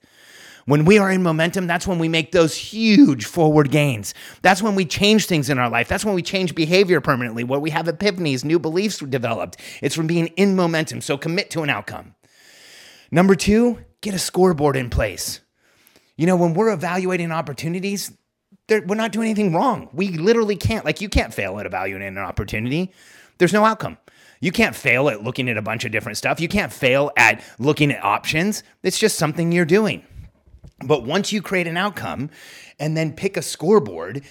When 0.65 0.85
we 0.85 0.97
are 0.97 1.11
in 1.11 1.21
momentum, 1.21 1.67
that's 1.67 1.85
when 1.85 1.99
we 1.99 2.07
make 2.07 2.31
those 2.31 2.55
huge 2.55 3.25
forward 3.25 3.69
gains. 3.69 4.15
That's 4.41 4.63
when 4.63 4.73
we 4.73 4.85
change 4.85 5.27
things 5.27 5.49
in 5.49 5.59
our 5.59 5.69
life. 5.69 5.87
That's 5.87 6.05
when 6.05 6.15
we 6.15 6.23
change 6.23 6.55
behavior 6.55 6.99
permanently, 6.99 7.43
where 7.43 7.59
we 7.59 7.69
have 7.69 7.85
epiphanies, 7.85 8.43
new 8.43 8.57
beliefs 8.57 8.99
developed. 8.99 9.57
It's 9.83 9.95
from 9.95 10.07
being 10.07 10.27
in 10.29 10.55
momentum. 10.55 11.01
So 11.01 11.15
commit 11.15 11.51
to 11.51 11.61
an 11.61 11.69
outcome. 11.69 12.15
Number 13.11 13.35
two, 13.35 13.79
get 14.01 14.15
a 14.15 14.19
scoreboard 14.19 14.75
in 14.75 14.89
place. 14.89 15.41
You 16.21 16.27
know, 16.27 16.35
when 16.35 16.53
we're 16.53 16.71
evaluating 16.71 17.31
opportunities, 17.31 18.11
we're 18.69 18.93
not 18.93 19.11
doing 19.11 19.31
anything 19.31 19.55
wrong. 19.55 19.89
We 19.91 20.09
literally 20.09 20.55
can't, 20.55 20.85
like, 20.85 21.01
you 21.01 21.09
can't 21.09 21.33
fail 21.33 21.59
at 21.59 21.65
evaluating 21.65 22.09
an 22.09 22.19
opportunity. 22.19 22.93
There's 23.39 23.53
no 23.53 23.65
outcome. 23.65 23.97
You 24.39 24.51
can't 24.51 24.75
fail 24.75 25.09
at 25.09 25.23
looking 25.23 25.49
at 25.49 25.57
a 25.57 25.63
bunch 25.63 25.83
of 25.83 25.91
different 25.91 26.19
stuff. 26.19 26.39
You 26.39 26.47
can't 26.47 26.71
fail 26.71 27.09
at 27.17 27.43
looking 27.57 27.91
at 27.91 28.03
options. 28.03 28.61
It's 28.83 28.99
just 28.99 29.17
something 29.17 29.51
you're 29.51 29.65
doing. 29.65 30.03
But 30.85 31.05
once 31.05 31.33
you 31.33 31.41
create 31.41 31.65
an 31.65 31.75
outcome 31.75 32.29
and 32.79 32.95
then 32.95 33.13
pick 33.13 33.35
a 33.35 33.41
scoreboard, 33.41 34.23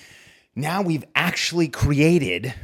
now 0.55 0.83
we've 0.83 1.05
actually 1.17 1.67
created 1.67 2.55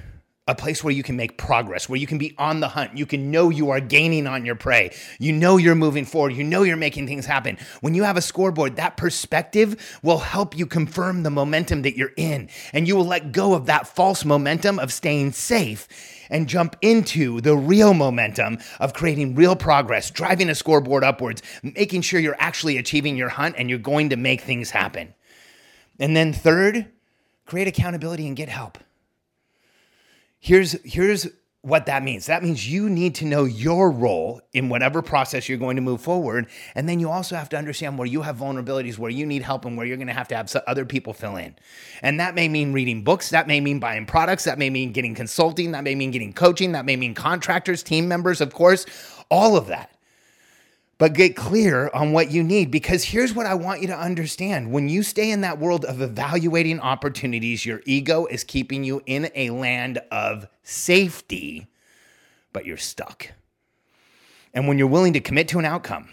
a 0.48 0.54
place 0.54 0.84
where 0.84 0.94
you 0.94 1.02
can 1.02 1.16
make 1.16 1.36
progress, 1.36 1.88
where 1.88 1.98
you 1.98 2.06
can 2.06 2.18
be 2.18 2.34
on 2.38 2.60
the 2.60 2.68
hunt. 2.68 2.96
You 2.96 3.04
can 3.04 3.32
know 3.32 3.50
you 3.50 3.70
are 3.70 3.80
gaining 3.80 4.28
on 4.28 4.44
your 4.44 4.54
prey. 4.54 4.94
You 5.18 5.32
know 5.32 5.56
you're 5.56 5.74
moving 5.74 6.04
forward. 6.04 6.34
You 6.34 6.44
know 6.44 6.62
you're 6.62 6.76
making 6.76 7.08
things 7.08 7.26
happen. 7.26 7.58
When 7.80 7.94
you 7.94 8.04
have 8.04 8.16
a 8.16 8.22
scoreboard, 8.22 8.76
that 8.76 8.96
perspective 8.96 9.98
will 10.04 10.18
help 10.18 10.56
you 10.56 10.66
confirm 10.66 11.24
the 11.24 11.30
momentum 11.30 11.82
that 11.82 11.96
you're 11.96 12.12
in. 12.16 12.48
And 12.72 12.86
you 12.86 12.94
will 12.94 13.04
let 13.04 13.32
go 13.32 13.54
of 13.54 13.66
that 13.66 13.88
false 13.88 14.24
momentum 14.24 14.78
of 14.78 14.92
staying 14.92 15.32
safe 15.32 15.88
and 16.30 16.48
jump 16.48 16.76
into 16.80 17.40
the 17.40 17.56
real 17.56 17.92
momentum 17.92 18.58
of 18.78 18.94
creating 18.94 19.34
real 19.34 19.56
progress, 19.56 20.10
driving 20.10 20.48
a 20.48 20.54
scoreboard 20.54 21.02
upwards, 21.02 21.42
making 21.62 22.02
sure 22.02 22.20
you're 22.20 22.36
actually 22.38 22.76
achieving 22.76 23.16
your 23.16 23.30
hunt 23.30 23.56
and 23.58 23.68
you're 23.68 23.78
going 23.80 24.10
to 24.10 24.16
make 24.16 24.42
things 24.42 24.70
happen. 24.70 25.12
And 25.98 26.16
then, 26.16 26.32
third, 26.32 26.86
create 27.46 27.66
accountability 27.66 28.26
and 28.26 28.36
get 28.36 28.48
help. 28.48 28.78
Here's 30.46 30.80
here's 30.84 31.26
what 31.62 31.86
that 31.86 32.04
means. 32.04 32.26
That 32.26 32.44
means 32.44 32.70
you 32.70 32.88
need 32.88 33.16
to 33.16 33.24
know 33.24 33.46
your 33.46 33.90
role 33.90 34.40
in 34.52 34.68
whatever 34.68 35.02
process 35.02 35.48
you're 35.48 35.58
going 35.58 35.74
to 35.74 35.82
move 35.82 36.00
forward. 36.00 36.46
And 36.76 36.88
then 36.88 37.00
you 37.00 37.10
also 37.10 37.34
have 37.34 37.48
to 37.48 37.56
understand 37.56 37.98
where 37.98 38.06
you 38.06 38.22
have 38.22 38.36
vulnerabilities, 38.36 38.96
where 38.96 39.10
you 39.10 39.26
need 39.26 39.42
help, 39.42 39.64
and 39.64 39.76
where 39.76 39.84
you're 39.84 39.96
going 39.96 40.06
to 40.06 40.12
have 40.12 40.28
to 40.28 40.36
have 40.36 40.54
other 40.68 40.84
people 40.84 41.12
fill 41.12 41.34
in. 41.34 41.56
And 42.00 42.20
that 42.20 42.36
may 42.36 42.48
mean 42.48 42.72
reading 42.72 43.02
books, 43.02 43.30
that 43.30 43.48
may 43.48 43.58
mean 43.58 43.80
buying 43.80 44.06
products, 44.06 44.44
that 44.44 44.56
may 44.56 44.70
mean 44.70 44.92
getting 44.92 45.16
consulting, 45.16 45.72
that 45.72 45.82
may 45.82 45.96
mean 45.96 46.12
getting 46.12 46.32
coaching, 46.32 46.70
that 46.72 46.84
may 46.84 46.94
mean 46.94 47.12
contractors, 47.12 47.82
team 47.82 48.06
members, 48.06 48.40
of 48.40 48.54
course, 48.54 48.86
all 49.28 49.56
of 49.56 49.66
that 49.66 49.95
but 50.98 51.12
get 51.12 51.36
clear 51.36 51.90
on 51.92 52.12
what 52.12 52.30
you 52.30 52.42
need 52.42 52.70
because 52.70 53.04
here's 53.04 53.34
what 53.34 53.46
I 53.46 53.54
want 53.54 53.82
you 53.82 53.88
to 53.88 53.98
understand. 53.98 54.72
When 54.72 54.88
you 54.88 55.02
stay 55.02 55.30
in 55.30 55.42
that 55.42 55.58
world 55.58 55.84
of 55.84 56.00
evaluating 56.00 56.80
opportunities, 56.80 57.66
your 57.66 57.82
ego 57.84 58.26
is 58.26 58.44
keeping 58.44 58.82
you 58.82 59.02
in 59.04 59.30
a 59.34 59.50
land 59.50 59.98
of 60.10 60.48
safety, 60.62 61.66
but 62.52 62.64
you're 62.64 62.78
stuck. 62.78 63.32
And 64.54 64.66
when 64.66 64.78
you're 64.78 64.86
willing 64.86 65.12
to 65.12 65.20
commit 65.20 65.48
to 65.48 65.58
an 65.58 65.66
outcome, 65.66 66.08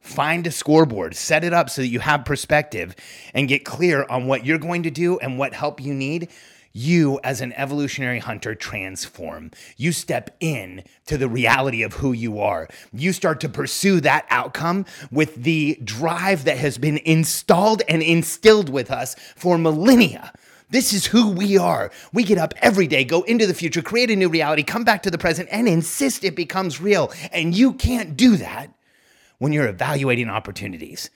find 0.00 0.46
a 0.46 0.50
scoreboard, 0.50 1.14
set 1.14 1.44
it 1.44 1.52
up 1.52 1.68
so 1.68 1.82
that 1.82 1.88
you 1.88 2.00
have 2.00 2.24
perspective 2.24 2.96
and 3.34 3.48
get 3.48 3.66
clear 3.66 4.06
on 4.08 4.26
what 4.26 4.46
you're 4.46 4.58
going 4.58 4.84
to 4.84 4.90
do 4.90 5.18
and 5.18 5.38
what 5.38 5.52
help 5.52 5.78
you 5.78 5.92
need, 5.92 6.30
you 6.72 7.20
as 7.22 7.40
an 7.40 7.52
evolutionary 7.54 8.18
hunter 8.18 8.54
transform. 8.54 9.50
You 9.76 9.92
step 9.92 10.36
in 10.40 10.84
to 11.06 11.16
the 11.16 11.28
reality 11.28 11.82
of 11.82 11.94
who 11.94 12.12
you 12.12 12.40
are. 12.40 12.68
You 12.92 13.12
start 13.12 13.40
to 13.40 13.48
pursue 13.48 14.00
that 14.00 14.26
outcome 14.30 14.86
with 15.10 15.34
the 15.36 15.78
drive 15.84 16.44
that 16.44 16.58
has 16.58 16.78
been 16.78 16.98
installed 16.98 17.82
and 17.88 18.02
instilled 18.02 18.68
with 18.68 18.90
us 18.90 19.14
for 19.36 19.58
millennia. 19.58 20.32
This 20.70 20.94
is 20.94 21.04
who 21.06 21.30
we 21.30 21.58
are. 21.58 21.90
We 22.14 22.24
get 22.24 22.38
up 22.38 22.54
every 22.62 22.86
day, 22.86 23.04
go 23.04 23.22
into 23.22 23.46
the 23.46 23.52
future, 23.52 23.82
create 23.82 24.10
a 24.10 24.16
new 24.16 24.30
reality, 24.30 24.62
come 24.62 24.84
back 24.84 25.02
to 25.02 25.10
the 25.10 25.18
present, 25.18 25.50
and 25.52 25.68
insist 25.68 26.24
it 26.24 26.34
becomes 26.34 26.80
real. 26.80 27.12
And 27.30 27.54
you 27.54 27.74
can't 27.74 28.16
do 28.16 28.38
that 28.38 28.72
when 29.38 29.52
you're 29.52 29.68
evaluating 29.68 30.30
opportunities. 30.30 31.10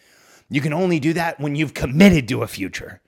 You 0.50 0.60
can 0.60 0.74
only 0.74 1.00
do 1.00 1.14
that 1.14 1.40
when 1.40 1.56
you've 1.56 1.72
committed 1.72 2.28
to 2.28 2.42
a 2.42 2.46
future. 2.46 3.00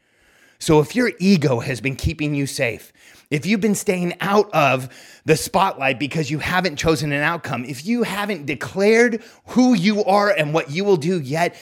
So 0.58 0.80
if 0.80 0.96
your 0.96 1.12
ego 1.18 1.60
has 1.60 1.80
been 1.80 1.96
keeping 1.96 2.34
you 2.34 2.46
safe, 2.46 2.92
if 3.30 3.46
you've 3.46 3.60
been 3.60 3.74
staying 3.74 4.14
out 4.20 4.50
of 4.52 4.88
the 5.24 5.36
spotlight 5.36 5.98
because 5.98 6.30
you 6.30 6.38
haven't 6.38 6.76
chosen 6.76 7.12
an 7.12 7.22
outcome, 7.22 7.64
if 7.64 7.86
you 7.86 8.02
haven't 8.02 8.46
declared 8.46 9.22
who 9.48 9.74
you 9.74 10.02
are 10.04 10.30
and 10.30 10.52
what 10.52 10.70
you 10.70 10.84
will 10.84 10.96
do 10.96 11.20
yet, 11.20 11.54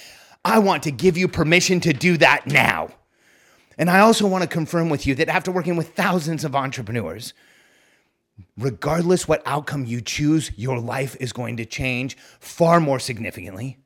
I 0.44 0.60
want 0.60 0.84
to 0.84 0.90
give 0.90 1.18
you 1.18 1.28
permission 1.28 1.80
to 1.80 1.92
do 1.92 2.16
that 2.18 2.46
now. 2.46 2.88
And 3.76 3.90
I 3.90 4.00
also 4.00 4.26
want 4.26 4.42
to 4.42 4.48
confirm 4.48 4.88
with 4.88 5.06
you 5.06 5.14
that 5.16 5.28
after 5.28 5.50
working 5.50 5.76
with 5.76 5.94
thousands 5.94 6.44
of 6.44 6.56
entrepreneurs, 6.56 7.34
regardless 8.56 9.28
what 9.28 9.42
outcome 9.44 9.84
you 9.84 10.00
choose, 10.00 10.52
your 10.56 10.78
life 10.78 11.16
is 11.20 11.32
going 11.32 11.58
to 11.58 11.66
change 11.66 12.16
far 12.38 12.80
more 12.80 12.98
significantly 12.98 13.78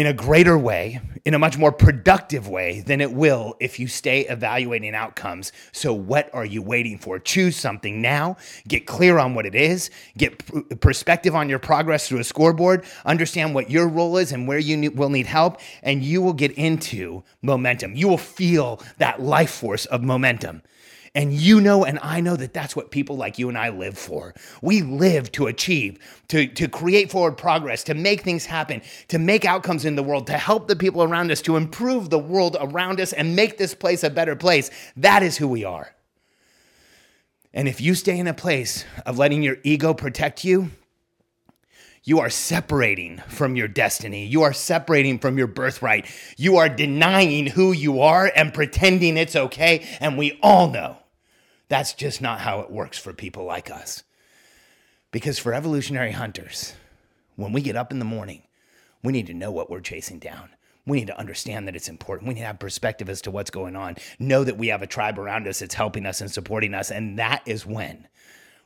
in 0.00 0.06
a 0.06 0.14
greater 0.14 0.56
way, 0.56 0.98
in 1.26 1.34
a 1.34 1.38
much 1.38 1.58
more 1.58 1.70
productive 1.70 2.48
way 2.48 2.80
than 2.80 3.02
it 3.02 3.12
will 3.12 3.54
if 3.60 3.78
you 3.78 3.86
stay 3.86 4.22
evaluating 4.22 4.94
outcomes. 4.94 5.52
So, 5.72 5.92
what 5.92 6.30
are 6.32 6.46
you 6.46 6.62
waiting 6.62 6.96
for? 6.96 7.18
Choose 7.18 7.54
something 7.54 8.00
now, 8.00 8.38
get 8.66 8.86
clear 8.86 9.18
on 9.18 9.34
what 9.34 9.44
it 9.44 9.54
is, 9.54 9.90
get 10.16 10.42
perspective 10.80 11.34
on 11.34 11.50
your 11.50 11.58
progress 11.58 12.08
through 12.08 12.20
a 12.20 12.24
scoreboard, 12.24 12.86
understand 13.04 13.54
what 13.54 13.70
your 13.70 13.86
role 13.88 14.16
is 14.16 14.32
and 14.32 14.48
where 14.48 14.58
you 14.58 14.90
will 14.92 15.10
need 15.10 15.26
help, 15.26 15.60
and 15.82 16.02
you 16.02 16.22
will 16.22 16.32
get 16.32 16.52
into 16.52 17.22
momentum. 17.42 17.94
You 17.94 18.08
will 18.08 18.16
feel 18.16 18.80
that 18.96 19.20
life 19.20 19.50
force 19.50 19.84
of 19.84 20.02
momentum. 20.02 20.62
And 21.14 21.32
you 21.32 21.60
know, 21.60 21.84
and 21.84 21.98
I 22.02 22.20
know 22.20 22.36
that 22.36 22.54
that's 22.54 22.76
what 22.76 22.92
people 22.92 23.16
like 23.16 23.38
you 23.38 23.48
and 23.48 23.58
I 23.58 23.70
live 23.70 23.98
for. 23.98 24.32
We 24.62 24.82
live 24.82 25.32
to 25.32 25.48
achieve, 25.48 25.98
to, 26.28 26.46
to 26.46 26.68
create 26.68 27.10
forward 27.10 27.36
progress, 27.36 27.82
to 27.84 27.94
make 27.94 28.20
things 28.20 28.46
happen, 28.46 28.80
to 29.08 29.18
make 29.18 29.44
outcomes 29.44 29.84
in 29.84 29.96
the 29.96 30.04
world, 30.04 30.28
to 30.28 30.34
help 30.34 30.68
the 30.68 30.76
people 30.76 31.02
around 31.02 31.32
us, 31.32 31.42
to 31.42 31.56
improve 31.56 32.10
the 32.10 32.18
world 32.18 32.56
around 32.60 33.00
us 33.00 33.12
and 33.12 33.34
make 33.34 33.58
this 33.58 33.74
place 33.74 34.04
a 34.04 34.10
better 34.10 34.36
place. 34.36 34.70
That 34.96 35.24
is 35.24 35.36
who 35.36 35.48
we 35.48 35.64
are. 35.64 35.94
And 37.52 37.66
if 37.66 37.80
you 37.80 37.96
stay 37.96 38.16
in 38.16 38.28
a 38.28 38.34
place 38.34 38.84
of 39.04 39.18
letting 39.18 39.42
your 39.42 39.56
ego 39.64 39.92
protect 39.92 40.44
you, 40.44 40.70
you 42.02 42.20
are 42.20 42.30
separating 42.30 43.18
from 43.28 43.56
your 43.56 43.68
destiny. 43.68 44.26
You 44.26 44.42
are 44.42 44.52
separating 44.52 45.18
from 45.18 45.36
your 45.36 45.46
birthright. 45.46 46.06
You 46.36 46.56
are 46.56 46.68
denying 46.68 47.46
who 47.46 47.72
you 47.72 48.00
are 48.00 48.32
and 48.34 48.54
pretending 48.54 49.16
it's 49.16 49.36
okay. 49.36 49.86
And 50.00 50.16
we 50.16 50.38
all 50.42 50.70
know 50.70 50.96
that's 51.68 51.92
just 51.92 52.22
not 52.22 52.40
how 52.40 52.60
it 52.60 52.70
works 52.70 52.98
for 52.98 53.12
people 53.12 53.44
like 53.44 53.70
us. 53.70 54.02
Because 55.12 55.38
for 55.38 55.52
evolutionary 55.52 56.12
hunters, 56.12 56.74
when 57.36 57.52
we 57.52 57.60
get 57.62 57.76
up 57.76 57.92
in 57.92 57.98
the 57.98 58.04
morning, 58.04 58.42
we 59.02 59.12
need 59.12 59.26
to 59.26 59.34
know 59.34 59.50
what 59.50 59.70
we're 59.70 59.80
chasing 59.80 60.18
down. 60.18 60.50
We 60.86 60.98
need 60.98 61.08
to 61.08 61.18
understand 61.18 61.68
that 61.68 61.76
it's 61.76 61.88
important. 61.88 62.28
We 62.28 62.34
need 62.34 62.40
to 62.40 62.46
have 62.46 62.58
perspective 62.58 63.10
as 63.10 63.20
to 63.22 63.30
what's 63.30 63.50
going 63.50 63.76
on. 63.76 63.96
Know 64.18 64.42
that 64.44 64.56
we 64.56 64.68
have 64.68 64.82
a 64.82 64.86
tribe 64.86 65.18
around 65.18 65.46
us 65.46 65.58
that's 65.58 65.74
helping 65.74 66.06
us 66.06 66.20
and 66.20 66.30
supporting 66.30 66.74
us. 66.74 66.90
And 66.90 67.18
that 67.18 67.42
is 67.44 67.66
when 67.66 68.08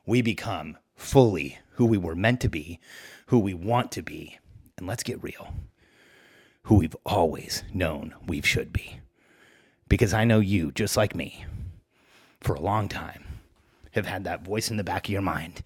we 0.06 0.22
become 0.22 0.78
fully 0.96 1.58
who 1.72 1.86
we 1.86 1.98
were 1.98 2.14
meant 2.14 2.40
to 2.40 2.48
be, 2.48 2.80
who 3.26 3.38
we 3.38 3.54
want 3.54 3.92
to 3.92 4.02
be. 4.02 4.38
And 4.76 4.86
let's 4.86 5.02
get 5.02 5.22
real 5.22 5.54
who 6.64 6.76
we've 6.76 6.96
always 7.04 7.62
known 7.72 8.14
we 8.26 8.40
should 8.40 8.72
be. 8.72 9.00
Because 9.88 10.14
I 10.14 10.24
know 10.24 10.40
you, 10.40 10.72
just 10.72 10.96
like 10.96 11.14
me, 11.14 11.44
for 12.40 12.54
a 12.54 12.60
long 12.60 12.88
time, 12.88 13.24
have 13.92 14.06
had 14.06 14.24
that 14.24 14.44
voice 14.44 14.70
in 14.70 14.76
the 14.76 14.84
back 14.84 15.06
of 15.06 15.12
your 15.12 15.22
mind 15.22 15.62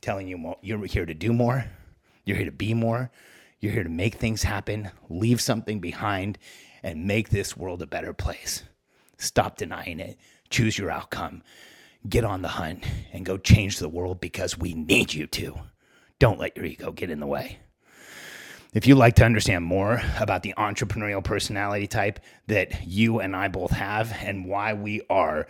telling 0.00 0.28
you 0.28 0.54
you're 0.60 0.84
here 0.84 1.06
to 1.06 1.14
do 1.14 1.32
more, 1.32 1.64
you're 2.24 2.36
here 2.36 2.46
to 2.46 2.52
be 2.52 2.74
more, 2.74 3.10
you're 3.60 3.72
here 3.72 3.82
to 3.82 3.88
make 3.88 4.16
things 4.16 4.42
happen, 4.42 4.90
leave 5.08 5.40
something 5.40 5.80
behind, 5.80 6.38
and 6.82 7.06
make 7.06 7.30
this 7.30 7.56
world 7.56 7.80
a 7.80 7.86
better 7.86 8.12
place. 8.12 8.62
Stop 9.16 9.56
denying 9.56 9.98
it, 9.98 10.18
choose 10.50 10.76
your 10.76 10.90
outcome, 10.90 11.42
get 12.08 12.24
on 12.24 12.42
the 12.42 12.48
hunt, 12.48 12.84
and 13.12 13.24
go 13.24 13.36
change 13.36 13.78
the 13.78 13.88
world 13.88 14.20
because 14.20 14.58
we 14.58 14.74
need 14.74 15.12
you 15.12 15.26
to. 15.26 15.58
Don't 16.18 16.38
let 16.38 16.56
your 16.56 16.66
ego 16.66 16.92
get 16.92 17.10
in 17.10 17.20
the 17.20 17.26
way. 17.26 17.58
If 18.72 18.86
you'd 18.86 18.96
like 18.96 19.14
to 19.16 19.24
understand 19.24 19.64
more 19.64 20.02
about 20.20 20.42
the 20.42 20.54
entrepreneurial 20.58 21.24
personality 21.24 21.86
type 21.86 22.20
that 22.46 22.86
you 22.86 23.20
and 23.20 23.34
I 23.34 23.48
both 23.48 23.70
have 23.70 24.14
and 24.20 24.46
why 24.46 24.74
we 24.74 25.00
are 25.08 25.46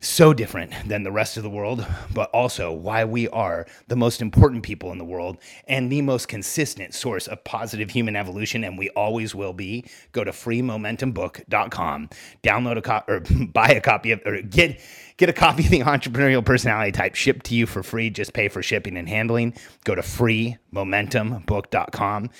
so 0.00 0.32
different 0.32 0.72
than 0.86 1.02
the 1.02 1.12
rest 1.12 1.36
of 1.36 1.42
the 1.42 1.50
world, 1.50 1.86
but 2.14 2.30
also 2.30 2.72
why 2.72 3.04
we 3.04 3.28
are 3.28 3.66
the 3.88 3.96
most 3.96 4.22
important 4.22 4.62
people 4.62 4.92
in 4.92 4.98
the 4.98 5.04
world 5.04 5.36
and 5.68 5.92
the 5.92 6.00
most 6.00 6.26
consistent 6.26 6.94
source 6.94 7.26
of 7.26 7.44
positive 7.44 7.90
human 7.90 8.16
evolution, 8.16 8.64
and 8.64 8.78
we 8.78 8.88
always 8.90 9.34
will 9.34 9.52
be. 9.52 9.84
Go 10.12 10.24
to 10.24 10.30
freemomentumbook.com, 10.30 12.08
download 12.42 12.78
a 12.78 12.82
copy 12.82 13.12
or 13.12 13.20
buy 13.52 13.68
a 13.68 13.80
copy 13.80 14.12
of 14.12 14.22
or 14.24 14.40
get 14.40 14.80
get 15.18 15.28
a 15.28 15.34
copy 15.34 15.64
of 15.64 15.70
the 15.70 15.80
entrepreneurial 15.80 16.44
personality 16.44 16.92
type 16.92 17.14
shipped 17.14 17.44
to 17.46 17.54
you 17.54 17.66
for 17.66 17.82
free. 17.82 18.08
Just 18.08 18.32
pay 18.32 18.48
for 18.48 18.62
shipping 18.62 18.96
and 18.96 19.08
handling. 19.08 19.54
Go 19.84 19.94
to 19.94 20.02
freemomentumbook.com. 20.02 22.30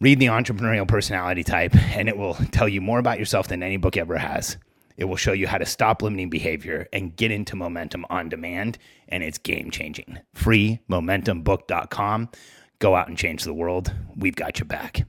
Read 0.00 0.18
the 0.18 0.26
entrepreneurial 0.26 0.86
personality 0.86 1.44
type, 1.44 1.74
and 1.96 2.10
it 2.10 2.18
will 2.18 2.34
tell 2.52 2.68
you 2.68 2.82
more 2.82 2.98
about 2.98 3.18
yourself 3.18 3.48
than 3.48 3.62
any 3.62 3.78
book 3.78 3.96
ever 3.96 4.18
has. 4.18 4.58
It 4.96 5.04
will 5.04 5.16
show 5.16 5.32
you 5.32 5.46
how 5.46 5.58
to 5.58 5.66
stop 5.66 6.02
limiting 6.02 6.30
behavior 6.30 6.88
and 6.92 7.16
get 7.16 7.30
into 7.30 7.56
momentum 7.56 8.06
on 8.10 8.28
demand, 8.28 8.78
and 9.08 9.22
it's 9.22 9.38
game 9.38 9.70
changing. 9.70 10.18
Freemomentumbook.com. 10.36 12.30
Go 12.78 12.94
out 12.94 13.08
and 13.08 13.18
change 13.18 13.44
the 13.44 13.54
world. 13.54 13.92
We've 14.16 14.36
got 14.36 14.58
your 14.58 14.66
back. 14.66 15.06